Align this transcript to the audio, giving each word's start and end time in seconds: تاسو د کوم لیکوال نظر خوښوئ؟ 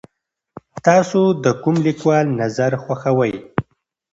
تاسو 0.85 1.21
د 1.43 1.45
کوم 1.61 1.75
لیکوال 1.87 2.25
نظر 2.41 2.71
خوښوئ؟ 2.83 3.33